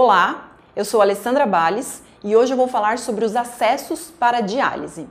Olá, 0.00 0.52
eu 0.76 0.84
sou 0.84 1.02
Alessandra 1.02 1.44
Bales 1.44 2.04
e 2.22 2.36
hoje 2.36 2.52
eu 2.52 2.56
vou 2.56 2.68
falar 2.68 3.00
sobre 3.00 3.24
os 3.24 3.34
acessos 3.34 4.12
para 4.16 4.40
diálise. 4.40 5.08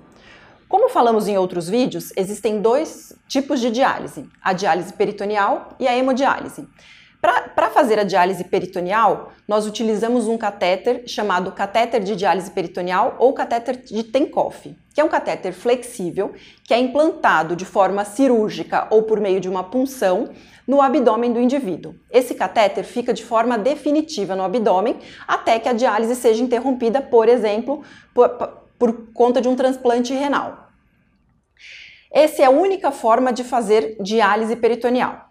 Como 0.70 0.88
falamos 0.88 1.28
em 1.28 1.38
outros 1.38 1.68
vídeos, 1.68 2.14
existem 2.16 2.62
dois 2.62 3.12
tipos 3.28 3.60
de 3.60 3.70
diálise, 3.70 4.30
a 4.42 4.54
diálise 4.54 4.94
peritoneal 4.94 5.76
e 5.78 5.90
a 5.90 5.94
hemodiálise. 5.94 6.66
Para 7.20 7.70
fazer 7.72 7.98
a 7.98 8.04
diálise 8.04 8.44
peritoneal, 8.44 9.32
nós 9.48 9.66
utilizamos 9.66 10.28
um 10.28 10.38
catéter 10.38 11.04
chamado 11.08 11.52
catéter 11.52 12.04
de 12.04 12.16
diálise 12.16 12.52
peritoneal 12.52 13.16
ou 13.18 13.34
catéter 13.34 13.78
de 13.78 14.04
Tenkoff, 14.04 14.76
que 14.94 15.02
é 15.02 15.04
um 15.04 15.10
catéter 15.10 15.52
flexível 15.52 16.34
que 16.64 16.74
é 16.74 16.80
implantado 16.80 17.56
de 17.56 17.66
forma 17.66 18.06
cirúrgica 18.06 18.88
ou 18.92 19.04
por 19.04 19.20
meio 19.20 19.40
de 19.40 19.50
uma 19.50 19.64
punção 19.64 20.30
no 20.68 20.80
abdômen 20.80 21.34
do 21.34 21.40
indivíduo. 21.40 21.96
Esse 22.12 22.36
catéter 22.36 22.84
fica 22.84 23.14
de 23.14 23.26
forma 23.26 23.58
definitiva 23.58 24.36
no 24.36 24.44
abdômen 24.44 25.00
até 25.28 25.58
que 25.58 25.70
a 25.70 25.74
diálise 25.74 26.16
seja 26.16 26.44
interrompida, 26.44 27.02
por 27.02 27.28
exemplo, 27.28 27.84
por, 28.14 28.30
por 28.78 29.12
conta 29.14 29.42
de 29.42 29.48
um 29.48 29.56
transplante 29.56 30.14
renal. 30.14 30.68
Essa 32.12 32.44
é 32.44 32.46
a 32.46 32.52
única 32.52 32.92
forma 32.92 33.34
de 33.34 33.44
fazer 33.44 33.98
diálise 34.02 34.56
peritoneal. 34.56 35.27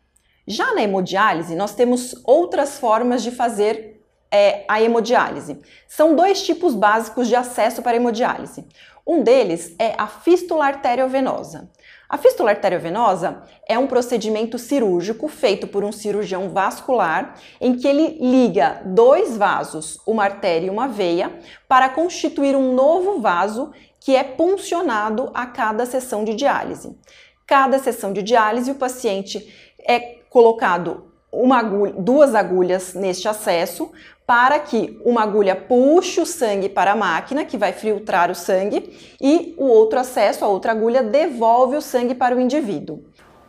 Já 0.46 0.73
na 0.74 0.82
hemodiálise, 0.82 1.56
nós 1.56 1.74
temos 1.74 2.14
outras 2.24 2.78
formas 2.78 3.23
de 3.23 3.32
fazer 3.32 4.00
é, 4.30 4.64
a 4.69 4.80
hemodiálise. 4.80 5.59
São 5.88 6.14
dois 6.14 6.42
tipos 6.42 6.74
básicos 6.74 7.27
de 7.27 7.34
acesso 7.34 7.82
para 7.82 7.92
a 7.92 7.96
hemodiálise. 7.96 8.64
Um 9.05 9.22
deles 9.22 9.74
é 9.78 9.95
a 9.98 10.06
fístula 10.06 10.66
arteriovenosa. 10.66 11.70
A 12.09 12.16
fístula 12.16 12.50
arteriovenosa 12.50 13.42
é 13.69 13.77
um 13.77 13.88
procedimento 13.88 14.59
cirúrgico 14.59 15.27
feito 15.27 15.66
por 15.66 15.82
um 15.82 15.91
cirurgião 15.91 16.48
vascular 16.50 17.34
em 17.60 17.77
que 17.77 17.88
ele 17.88 18.19
liga 18.20 18.83
dois 18.84 19.36
vasos, 19.36 20.00
uma 20.06 20.22
artéria 20.22 20.69
e 20.69 20.70
uma 20.70 20.86
veia, 20.86 21.33
para 21.66 21.88
constituir 21.88 22.55
um 22.55 22.72
novo 22.72 23.20
vaso 23.20 23.72
que 23.98 24.14
é 24.14 24.22
puncionado 24.22 25.31
a 25.34 25.47
cada 25.47 25.84
sessão 25.84 26.22
de 26.22 26.34
diálise. 26.34 26.97
Cada 27.44 27.81
sessão 27.81 28.12
de 28.12 28.22
diálise, 28.22 28.70
o 28.70 28.77
paciente 28.77 29.75
é 29.81 30.19
colocado 30.37 31.05
agulha, 31.51 31.95
duas 31.97 32.34
agulhas 32.34 32.92
neste 32.92 33.27
acesso 33.27 33.91
para 34.27 34.59
que 34.59 35.01
uma 35.03 35.23
agulha 35.23 35.56
puxe 35.56 36.20
o 36.20 36.27
sangue 36.27 36.69
para 36.69 36.93
a 36.93 36.97
máquina, 36.97 37.43
que 37.43 37.56
vai 37.56 37.73
filtrar 37.73 38.31
o 38.31 38.34
sangue, 38.34 39.17
e 39.19 39.55
o 39.56 39.65
outro 39.65 39.98
acesso, 39.98 40.45
a 40.45 40.48
outra 40.48 40.73
agulha, 40.73 41.03
devolve 41.03 41.77
o 41.77 41.81
sangue 41.81 42.15
para 42.15 42.37
o 42.37 42.41
indivíduo. 42.41 43.03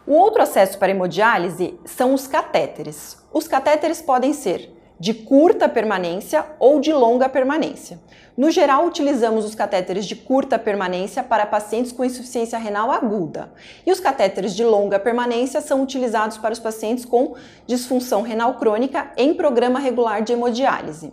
O 0.05 0.13
outro 0.13 0.41
acesso 0.41 0.79
para 0.79 0.91
hemodiálise 0.91 1.77
são 1.83 2.13
os 2.13 2.25
catéteres. 2.25 3.17
Os 3.33 3.49
catéteres 3.49 4.01
podem 4.01 4.31
ser 4.31 4.73
de 4.99 5.13
curta 5.13 5.69
permanência 5.69 6.45
ou 6.59 6.79
de 6.79 6.91
longa 6.91 7.29
permanência. 7.29 7.99
No 8.35 8.51
geral, 8.51 8.85
utilizamos 8.85 9.45
os 9.45 9.55
catéteres 9.55 10.05
de 10.05 10.15
curta 10.15 10.59
permanência 10.59 11.23
para 11.23 11.45
pacientes 11.45 11.91
com 11.91 12.05
insuficiência 12.05 12.57
renal 12.59 12.91
aguda, 12.91 13.51
e 13.85 13.91
os 13.91 13.99
catéteres 13.99 14.55
de 14.55 14.63
longa 14.63 14.99
permanência 14.99 15.59
são 15.59 15.81
utilizados 15.81 16.37
para 16.37 16.53
os 16.53 16.59
pacientes 16.59 17.03
com 17.03 17.35
disfunção 17.65 18.21
renal 18.21 18.53
crônica 18.55 19.11
em 19.17 19.33
programa 19.33 19.79
regular 19.79 20.21
de 20.21 20.33
hemodiálise. 20.33 21.11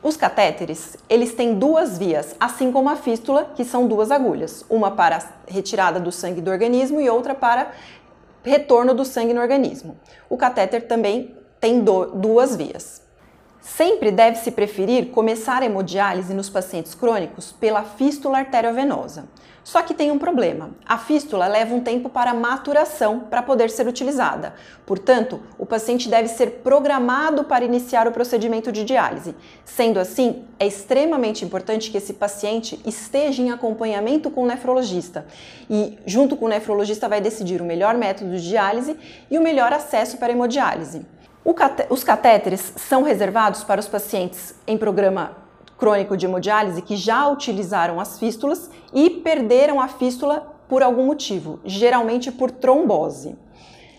Os 0.00 0.16
catéteres, 0.16 0.96
eles 1.08 1.34
têm 1.34 1.54
duas 1.54 1.98
vias, 1.98 2.36
assim 2.38 2.70
como 2.70 2.88
a 2.88 2.94
fístula, 2.94 3.52
que 3.56 3.64
são 3.64 3.88
duas 3.88 4.12
agulhas, 4.12 4.64
uma 4.70 4.92
para 4.92 5.18
retirada 5.46 5.98
do 5.98 6.12
sangue 6.12 6.40
do 6.40 6.50
organismo 6.50 7.00
e 7.00 7.10
outra 7.10 7.34
para 7.34 7.72
retorno 8.44 8.94
do 8.94 9.04
sangue 9.04 9.34
no 9.34 9.40
organismo. 9.40 9.96
O 10.30 10.36
catéter 10.36 10.86
também 10.86 11.36
tem 11.60 11.82
duas 11.82 12.54
vias. 12.54 13.07
Sempre 13.60 14.10
deve-se 14.10 14.50
preferir 14.52 15.10
começar 15.10 15.62
a 15.62 15.66
hemodiálise 15.66 16.32
nos 16.32 16.48
pacientes 16.48 16.94
crônicos 16.94 17.52
pela 17.52 17.82
fístula 17.82 18.38
arteriovenosa. 18.38 19.28
Só 19.68 19.82
que 19.82 19.92
tem 19.92 20.10
um 20.10 20.18
problema. 20.18 20.70
A 20.86 20.96
fístula 20.96 21.46
leva 21.46 21.74
um 21.74 21.80
tempo 21.80 22.08
para 22.08 22.32
maturação 22.32 23.20
para 23.20 23.42
poder 23.42 23.68
ser 23.68 23.86
utilizada. 23.86 24.54
Portanto, 24.86 25.42
o 25.58 25.66
paciente 25.66 26.08
deve 26.08 26.28
ser 26.28 26.62
programado 26.62 27.44
para 27.44 27.66
iniciar 27.66 28.08
o 28.08 28.12
procedimento 28.12 28.72
de 28.72 28.82
diálise. 28.82 29.34
Sendo 29.66 30.00
assim, 30.00 30.44
é 30.58 30.66
extremamente 30.66 31.44
importante 31.44 31.90
que 31.90 31.98
esse 31.98 32.14
paciente 32.14 32.80
esteja 32.86 33.42
em 33.42 33.50
acompanhamento 33.50 34.30
com 34.30 34.44
o 34.44 34.46
nefrologista 34.46 35.26
e, 35.68 35.98
junto 36.06 36.34
com 36.34 36.46
o 36.46 36.48
nefrologista, 36.48 37.06
vai 37.06 37.20
decidir 37.20 37.60
o 37.60 37.66
melhor 37.66 37.94
método 37.94 38.30
de 38.30 38.48
diálise 38.48 38.96
e 39.30 39.36
o 39.36 39.42
melhor 39.42 39.70
acesso 39.70 40.16
para 40.16 40.28
a 40.28 40.32
hemodiálise. 40.32 41.04
Os 41.88 42.04
catéteres 42.04 42.74
são 42.76 43.02
reservados 43.02 43.64
para 43.64 43.80
os 43.80 43.88
pacientes 43.88 44.54
em 44.66 44.76
programa 44.76 45.34
crônico 45.78 46.14
de 46.14 46.26
hemodiálise 46.26 46.82
que 46.82 46.94
já 46.94 47.26
utilizaram 47.26 47.98
as 47.98 48.18
fístulas 48.18 48.68
e 48.92 49.08
perderam 49.08 49.80
a 49.80 49.88
fístula 49.88 50.54
por 50.68 50.82
algum 50.82 51.06
motivo, 51.06 51.58
geralmente 51.64 52.30
por 52.30 52.50
trombose. 52.50 53.34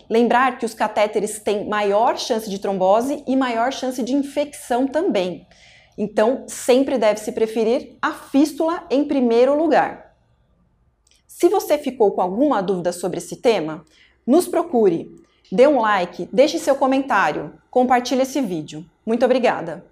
Lembrar 0.08 0.58
que 0.58 0.64
os 0.66 0.74
catéteres 0.74 1.40
têm 1.40 1.68
maior 1.68 2.16
chance 2.16 2.48
de 2.48 2.60
trombose 2.60 3.24
e 3.26 3.34
maior 3.34 3.72
chance 3.72 4.00
de 4.00 4.14
infecção 4.14 4.86
também. 4.86 5.44
Então, 5.98 6.44
sempre 6.46 6.98
deve-se 6.98 7.32
preferir 7.32 7.96
a 8.00 8.12
fístula 8.12 8.84
em 8.88 9.04
primeiro 9.04 9.56
lugar. 9.56 10.14
Se 11.26 11.48
você 11.48 11.76
ficou 11.76 12.12
com 12.12 12.20
alguma 12.20 12.62
dúvida 12.62 12.92
sobre 12.92 13.18
esse 13.18 13.36
tema, 13.36 13.84
nos 14.24 14.46
procure. 14.46 15.18
Dê 15.52 15.66
um 15.66 15.80
like, 15.80 16.28
deixe 16.32 16.58
seu 16.58 16.76
comentário, 16.76 17.54
compartilhe 17.70 18.22
esse 18.22 18.40
vídeo. 18.40 18.84
Muito 19.04 19.24
obrigada! 19.24 19.84